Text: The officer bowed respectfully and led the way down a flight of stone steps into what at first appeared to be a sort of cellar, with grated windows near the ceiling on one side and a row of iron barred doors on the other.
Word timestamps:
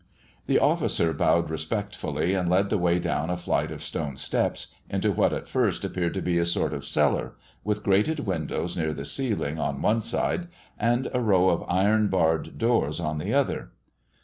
The 0.47 0.57
officer 0.57 1.13
bowed 1.13 1.51
respectfully 1.51 2.33
and 2.33 2.49
led 2.49 2.71
the 2.71 2.79
way 2.79 2.97
down 2.97 3.29
a 3.29 3.37
flight 3.37 3.69
of 3.71 3.83
stone 3.83 4.17
steps 4.17 4.73
into 4.89 5.11
what 5.11 5.31
at 5.31 5.47
first 5.47 5.85
appeared 5.85 6.15
to 6.15 6.23
be 6.23 6.39
a 6.39 6.45
sort 6.47 6.73
of 6.73 6.85
cellar, 6.87 7.33
with 7.63 7.83
grated 7.83 8.21
windows 8.21 8.75
near 8.75 8.95
the 8.95 9.05
ceiling 9.05 9.59
on 9.59 9.79
one 9.83 10.01
side 10.01 10.47
and 10.79 11.07
a 11.13 11.21
row 11.21 11.49
of 11.49 11.63
iron 11.69 12.07
barred 12.07 12.57
doors 12.57 12.99
on 12.99 13.19
the 13.19 13.31
other. 13.35 13.73